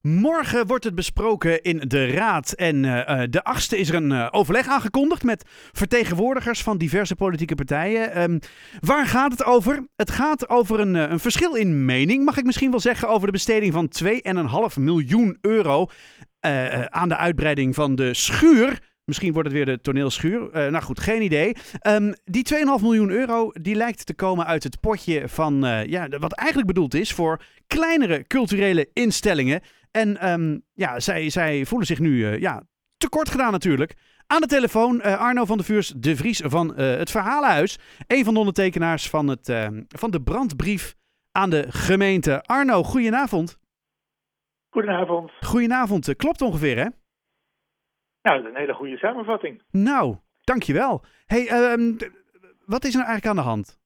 [0.00, 2.52] Morgen wordt het besproken in de Raad.
[2.52, 7.54] En uh, de achtste is er een uh, overleg aangekondigd met vertegenwoordigers van diverse politieke
[7.54, 8.22] partijen.
[8.22, 8.38] Um,
[8.80, 9.86] waar gaat het over?
[9.96, 13.32] Het gaat over een, een, verschil in mening, mag ik misschien wel zeggen, over de
[13.32, 15.86] besteding van 2,5 miljoen euro
[16.88, 18.78] aan de uitbreiding van de schuur.
[19.08, 20.48] Misschien wordt het weer de toneelschuur.
[20.52, 21.56] nou goed, geen idee.
[21.86, 26.32] Um, die 2,5 miljoen euro die lijkt te komen uit het potje van ja, wat
[26.32, 29.60] eigenlijk bedoeld is voor kleinere culturele instellingen.
[29.90, 32.62] En um, ja, zij, zij voelen zich nu uh, ja,
[32.96, 33.94] tekort gedaan natuurlijk.
[34.26, 37.78] Aan de telefoon uh, Arno van der Vuurs, de Vries van uh, het Verhalenhuis.
[38.06, 39.52] Een van de ondertekenaars van, het,
[39.88, 40.94] van de brandbrief
[41.32, 42.42] aan de gemeente.
[42.42, 43.58] Arno, goedenavond.
[44.70, 45.30] Goedenavond.
[45.40, 46.86] Goedenavond, klopt ongeveer hè?
[48.28, 49.62] Ja, dat is een hele goede samenvatting.
[49.70, 51.04] Nou, dankjewel.
[51.26, 51.96] Hey, um,
[52.66, 53.78] wat is er nou eigenlijk aan de hand?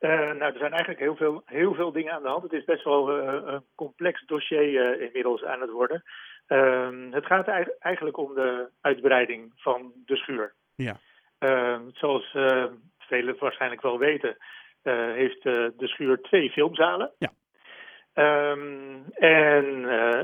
[0.00, 2.42] Uh, nou, er zijn eigenlijk heel veel, heel veel dingen aan de hand.
[2.42, 6.02] Het is best wel uh, een complex dossier uh, inmiddels aan het worden.
[6.46, 10.54] Ehm, het gaat eigenlijk om de uitbreiding van de schuur.
[10.74, 10.96] Ja.
[11.38, 12.30] Ehm, zoals
[12.98, 14.36] velen waarschijnlijk wel weten,
[15.14, 17.12] heeft de schuur twee filmzalen.
[17.18, 17.30] Ja.
[18.14, 19.64] Um, en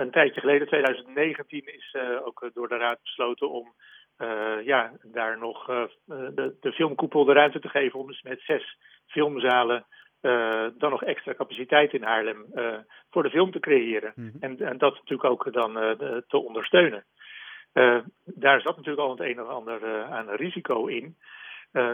[0.00, 3.74] een tijdje geleden, 2019, is ook door de Raad besloten om
[4.18, 5.66] uh, ja, daar nog
[6.04, 9.86] de, de filmkoepel de ruimte te geven om dus met zes filmzalen
[10.78, 12.46] dan nog extra capaciteit in Haarlem
[13.10, 14.12] voor de film te creëren.
[14.14, 14.42] Mm -hmm.
[14.42, 15.72] en, en dat natuurlijk ook dan
[16.28, 17.04] te ondersteunen.
[18.24, 21.16] daar zat natuurlijk al het een of ander aan risico in.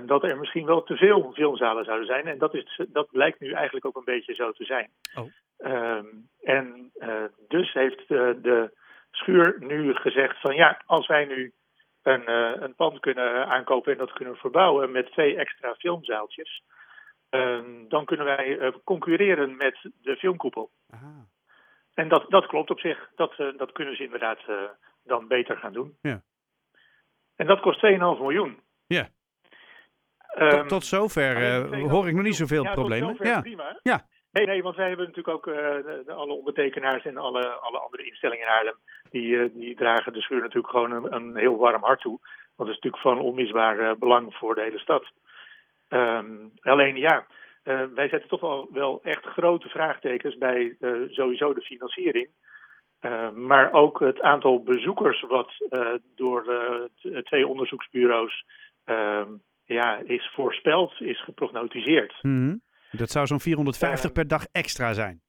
[0.07, 2.27] Dat er misschien wel te veel filmzalen zouden zijn.
[2.27, 4.91] En dat, is, dat blijkt nu eigenlijk ook een beetje zo te zijn.
[5.15, 6.05] Oh.
[6.41, 6.93] en
[7.49, 8.71] dus heeft de, de
[9.11, 11.53] schuur nu gezegd van ja, als wij nu
[12.03, 16.63] een, uh, een pand kunnen aankopen en dat kunnen verbouwen met twee extra filmzaaltjes.
[17.31, 20.71] Uh, dan kunnen wij concurreren met de filmkoepel.
[20.91, 21.27] Aha.
[21.95, 23.11] En dat, dat klopt op zich.
[23.15, 24.41] Dat, dat kunnen ze inderdaad
[25.05, 25.97] dan beter gaan doen.
[26.03, 26.23] Ja.
[27.37, 28.61] En dat kost 2,5 miljoen.
[28.87, 29.09] Ja.
[30.39, 33.17] Tot, tot zover hoor ik nog niet zoveel ja, problemen.
[33.19, 33.41] Ja.
[33.41, 33.79] prima.
[33.83, 34.07] Ja.
[34.33, 37.79] Nee, nee, want wij hebben natuurlijk ook uh, de, de, alle ondertekenaars en alle, alle
[37.79, 38.77] andere instellingen in Haarlem.
[39.11, 42.19] Die, uh, die dragen de schuur natuurlijk gewoon een, een, heel warm hart toe.
[42.57, 45.05] Want dat is natuurlijk van onmisbaar belang voor de hele stad.
[45.89, 47.27] Um, alleen ja,
[47.95, 50.77] wij zetten toch wel, wel echt grote vraagtekens bij
[51.11, 52.29] sowieso de financiering.
[53.35, 55.53] maar ook het aantal bezoekers wat
[56.17, 56.45] door
[57.23, 58.45] twee onderzoeksbureaus
[59.65, 62.23] ja, is voorspeld, is geprognotiseerd.
[62.23, 62.63] Mm -hmm.
[62.91, 65.21] Dat zou zo'n 450 uh, per dag extra zijn.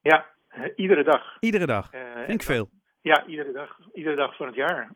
[0.00, 1.36] Ja, uh, iedere dag.
[1.40, 1.94] Iedere dag.
[1.94, 2.70] Uh, Vind ik veel.
[3.00, 4.92] Ja, iedere dag, iedere dag van het jaar.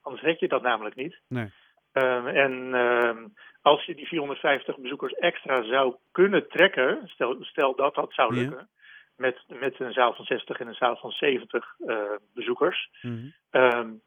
[0.00, 1.20] anders red je dat namelijk niet.
[1.28, 1.52] Nee.
[1.92, 3.26] en ehm,
[3.62, 8.58] als je die 450 bezoekers extra zou kunnen trekken, stel, stel dat dat zou lukken,
[8.58, 8.68] ja.
[9.16, 11.76] met, met een zaal van 60 en een zaal van 70
[12.34, 12.90] bezoekers.
[13.02, 14.02] Mm -hmm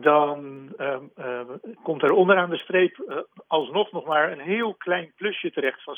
[0.00, 1.40] dan uh, uh,
[1.82, 5.96] komt er onderaan de streep uh, alsnog nog maar een heel klein plusje terecht van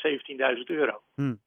[0.57, 1.01] 17.000 euro.
[1.15, 1.39] Hmm.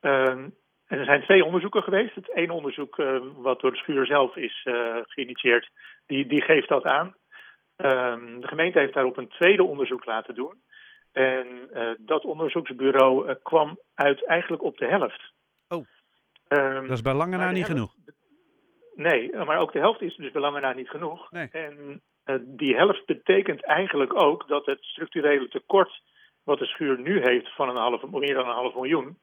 [0.00, 0.54] en
[0.86, 2.14] er zijn twee onderzoeken geweest.
[2.14, 2.96] Het ene onderzoek,
[3.36, 4.68] wat door de schuur zelf is
[5.02, 5.70] geïnitieerd,
[6.06, 7.14] die, die geeft dat aan.
[7.76, 10.62] Ehm, de gemeente heeft daarop een tweede onderzoek laten doen.
[11.12, 11.46] En
[11.98, 15.32] dat onderzoeksbureau kwam uit eigenlijk op de helft.
[15.68, 15.86] Oh,
[16.48, 17.94] dat is bij lange na niet helft, genoeg.
[18.94, 21.30] Nee, maar ook de helft is dus belangen na niet genoeg.
[21.30, 21.48] Nee.
[21.52, 26.02] En uh, die helft betekent eigenlijk ook dat het structurele tekort
[26.44, 29.18] wat de schuur nu heeft van een half, meer dan een half miljoen,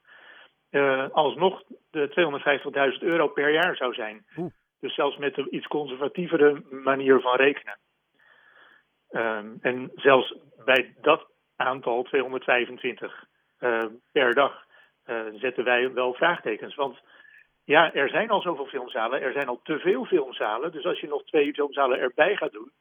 [0.72, 4.26] uh, alsnog de 250.000 euro per jaar zou zijn.
[4.38, 4.52] Oeh.
[4.80, 7.78] Dus zelfs met een iets conservatievere manier van rekenen.
[9.12, 13.26] Um, en zelfs bij dat aantal, 225
[13.60, 14.68] uh, per dag,
[15.34, 16.76] zetten wij wel vraagtekens.
[16.76, 17.00] Want
[17.70, 20.72] ja, er zijn al zoveel filmzalen, er zijn al te veel filmzalen.
[20.72, 22.72] Dus als je nog twee filmzalen erbij gaat doen,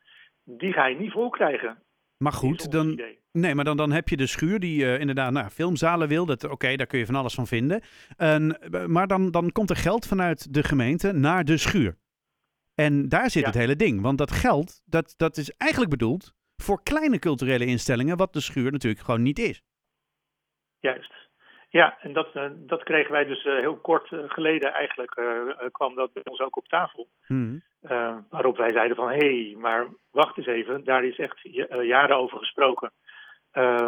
[0.45, 1.83] die ga je niet vol krijgen.
[2.17, 3.01] Maar goed, dan,
[3.33, 6.23] nee, maar dan, dan heb je de schuur die uh, inderdaad nou, filmzalen wil.
[6.23, 7.83] Oké, okay, daar kun je van alles van vinden.
[8.19, 11.97] Uh, maar dan, dan komt er geld vanuit de gemeente naar de schuur.
[12.75, 13.49] En daar zit Ja.
[13.49, 14.01] het hele ding.
[14.01, 18.73] Want dat geld, dat, dat is eigenlijk bedoeld voor kleine culturele instellingen, wat de schuur
[18.73, 19.63] natuurlijk gewoon niet is.
[20.81, 21.28] Juist.
[21.71, 25.11] Ja, en dat, uh, dat kregen wij dus uh, heel kort uh, geleden eigenlijk,
[25.73, 27.09] kwam dat bij ons ook op tafel.
[27.27, 27.63] Hmm.
[28.31, 31.39] waarop wij zeiden van, hé, hey, maar wacht eens even, daar is echt
[31.83, 32.93] jaren over gesproken.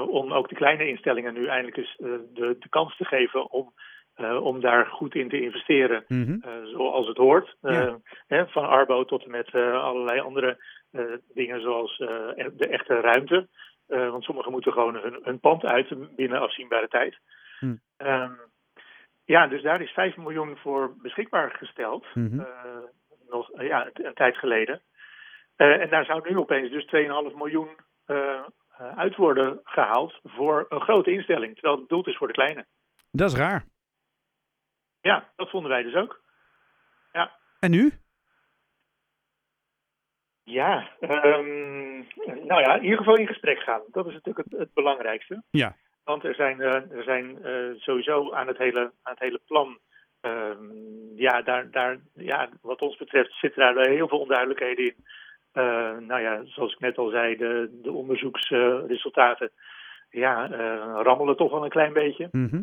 [0.08, 3.72] om ook de kleine instellingen nu eindelijk eens de, de kans te geven om,
[4.40, 6.38] om daar goed in te investeren, Mhm.
[6.64, 7.56] zoals het hoort.
[7.60, 7.98] Ja.
[8.26, 10.56] hè, van Arbo tot en met allerlei andere
[11.34, 13.48] dingen zoals de echte ruimte.
[13.86, 17.18] want sommigen moeten gewoon hun, hun pand uit binnen afzienbare tijd.
[17.60, 17.80] Hmm.
[17.98, 18.38] Um,
[19.24, 22.06] ja, dus daar is 5 miljoen voor beschikbaar gesteld.
[22.14, 22.40] Mhm.
[22.40, 22.46] eh,
[23.28, 24.82] nog ja, een tijd geleden.
[25.56, 27.68] Eh, en daar zou nu opeens dus 2,5 miljoen
[28.04, 31.52] eh, eh, uit worden gehaald voor een grote instelling.
[31.52, 32.66] Terwijl het bedoeld is voor de kleine.
[33.10, 33.64] Dat is raar.
[35.00, 36.20] Ja, dat vonden wij dus ook.
[37.60, 37.92] En nu?
[40.42, 41.98] Ja, ehm,
[42.46, 43.82] nou ja, in ieder geval in gesprek gaan.
[43.90, 45.42] Dat is natuurlijk het, het belangrijkste.
[45.50, 45.76] Ja.
[46.10, 49.78] Want er zijn, eh, er zijn eh, sowieso aan het hele, aan het hele plan.
[50.20, 50.64] ehm,
[51.14, 54.94] ja, daar, daar, ja, wat ons betreft zitten daar heel veel onduidelijkheden in.
[55.52, 59.50] Eh, nou ja, zoals ik net al zei, de, de onderzoeksresultaten
[60.10, 62.28] ja, eh, rammelen toch wel een klein beetje.
[62.30, 62.62] Mhm.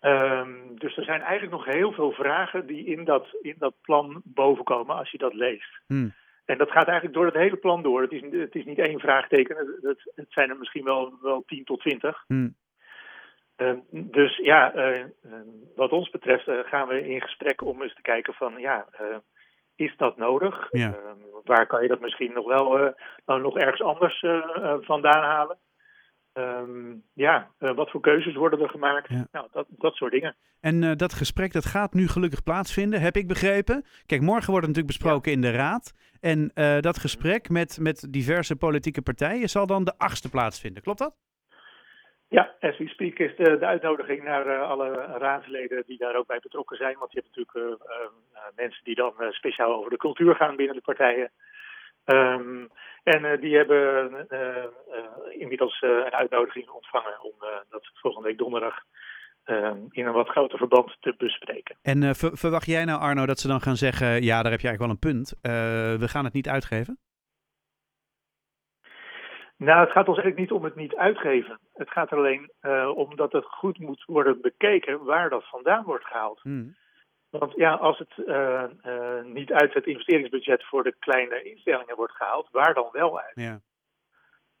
[0.00, 4.22] Ehm, dus er zijn eigenlijk nog heel veel vragen die in dat, in dat plan
[4.24, 5.80] bovenkomen als je dat leest.
[5.86, 6.08] Hm.
[6.44, 8.02] En dat gaat eigenlijk door het hele plan door.
[8.02, 11.64] Het is, het is niet één vraagteken, het, het, zijn er misschien wel, wel 10
[11.64, 12.24] tot 20.
[12.26, 12.48] Hm.
[13.58, 15.08] Ehm, dus ja, eh, eh,
[15.76, 19.16] wat ons betreft eh, gaan we in gesprek om eens te kijken van ja, eh,
[19.74, 20.68] is dat nodig?
[20.70, 20.94] Ja.
[20.94, 22.94] Ehm, waar kan je dat misschien nog wel
[23.26, 24.24] nou, nog ergens anders
[24.80, 25.58] vandaan halen?
[26.32, 29.08] Ehm, ja, wat voor keuzes worden er gemaakt?
[29.08, 29.28] Ja.
[29.32, 30.36] Nou, dat, dat soort dingen.
[30.60, 33.84] En dat gesprek dat gaat nu gelukkig plaatsvinden, heb ik begrepen.
[34.06, 35.92] Kijk, morgen wordt het natuurlijk besproken in de Raad.
[36.20, 36.50] En
[36.80, 40.82] dat gesprek met, met diverse politieke partijen zal dan de achtste plaatsvinden.
[40.82, 41.27] Klopt dat?
[42.30, 46.26] Ja, as we speak is de, de uitnodiging naar eh, alle raadsleden die daar ook
[46.26, 46.96] bij betrokken zijn.
[46.98, 50.76] Want je hebt natuurlijk eh, eh, mensen die dan speciaal over de cultuur gaan binnen
[50.76, 51.30] de partijen.
[52.04, 52.66] Ehm,
[53.02, 54.26] en die hebben
[55.38, 57.32] inmiddels een uitnodiging ontvangen om
[57.70, 58.74] dat volgende week donderdag
[59.90, 61.76] in een wat groter verband te bespreken.
[61.82, 64.68] En ver- verwacht jij nou, Arno, dat ze dan gaan zeggen: ja, daar heb je
[64.68, 65.38] eigenlijk wel een punt.
[66.00, 66.98] We gaan het niet uitgeven?
[69.58, 71.58] Nou, het gaat ons eigenlijk niet om het niet uitgeven.
[71.74, 75.84] Het gaat er alleen eh, om dat het goed moet worden bekeken waar dat vandaan
[75.84, 76.40] wordt gehaald.
[76.42, 76.64] Hm.
[77.30, 82.12] Want ja, als het eh, eh, niet uit het investeringsbudget voor de kleine instellingen wordt
[82.12, 83.32] gehaald, waar dan wel uit?
[83.34, 83.60] Ja.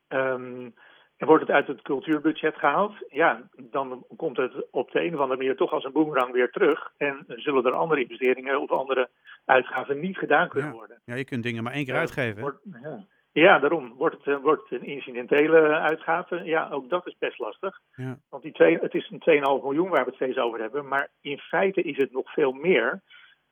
[0.08, 0.70] Ehm,
[1.16, 5.20] en wordt het uit het cultuurbudget gehaald, ja, dan komt het op de een of
[5.20, 6.92] andere manier toch als een boemerang weer terug.
[6.96, 9.08] En zullen er andere investeringen of andere
[9.44, 10.76] uitgaven niet gedaan kunnen Ja.
[10.76, 11.00] worden.
[11.04, 12.40] ja, je kunt dingen maar één keer uitgeven.
[12.40, 13.04] wordt- ja.
[13.40, 13.94] Ja, daarom.
[13.94, 16.44] Wordt het, eh, wordt het een incidentele uitgave?
[16.44, 17.80] Ja, ook dat is best lastig.
[17.94, 18.18] Ja.
[18.28, 20.88] Want die twee, het is een 2,5 miljoen waar we het steeds over hebben.
[20.88, 23.02] Maar in feite is het nog veel meer.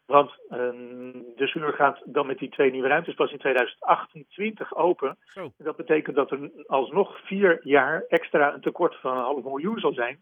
[0.06, 0.58] Want eh,
[1.36, 5.18] de schuur gaat dan met die twee nieuwe ruimtes pas in 2028 open.
[5.24, 5.52] Zo.
[5.58, 9.92] Dat betekent dat er alsnog vier jaar extra een tekort van een half miljoen zal
[9.92, 10.20] zijn.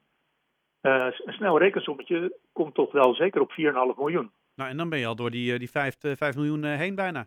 [0.85, 4.33] Eh, een snel rekensommetje komt toch wel zeker op 4,5 miljoen.
[4.55, 7.27] Nou, en dan ben je al door die, eh, die 5, miljoen eh, heen bijna.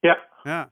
[0.00, 0.70] Ja, Ja.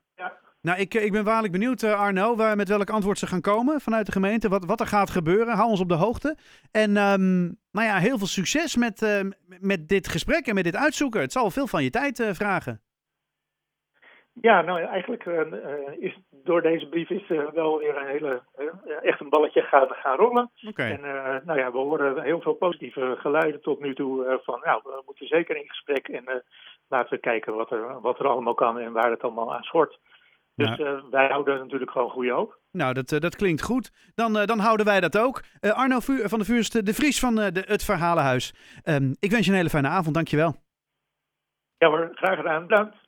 [0.66, 3.40] Nou, ik, eh, ik ben waarlijk benieuwd, eh, Arno, waar, met welk antwoord ze gaan
[3.40, 4.48] komen vanuit de gemeente.
[4.48, 5.54] Wat, wat er gaat gebeuren.
[5.54, 6.36] Hou ons op de hoogte.
[6.72, 7.42] En ehm,
[7.76, 9.20] nou ja, heel veel succes met, eh,
[9.60, 11.20] met dit gesprek en met dit uitzoeken.
[11.20, 12.80] Het zal veel van je tijd vragen.
[14.32, 15.24] Ja, nou eigenlijk
[15.98, 18.42] is door deze brief is wel weer een hele,
[19.02, 20.50] echt een balletje gaan, gaan rollen.
[20.68, 20.82] Oké.
[20.82, 21.00] En
[21.44, 25.26] nou ja, we horen heel veel positieve geluiden tot nu toe van, nou, we moeten
[25.26, 26.42] zeker in gesprek en
[26.88, 29.98] laten we kijken wat er, wat er allemaal kan en waar het allemaal aan schort.
[30.56, 32.58] Dus eh, wij houden natuurlijk gewoon goede hoop.
[32.70, 34.12] Nou, dat, eh, dat klinkt goed.
[34.14, 35.42] Dan, eh, dan houden wij dat ook.
[35.60, 38.54] Arno van de Vuurste, de Vries van de, het Verhalenhuis.
[38.82, 40.14] Ehm, ik wens je een hele fijne avond.
[40.14, 40.56] Dankjewel.
[41.78, 42.66] Ja hoor, graag gedaan.
[42.66, 43.05] Bedankt.